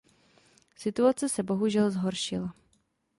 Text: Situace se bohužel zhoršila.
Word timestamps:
Situace 0.75 1.27
se 1.29 1.43
bohužel 1.43 1.91
zhoršila. 1.91 2.53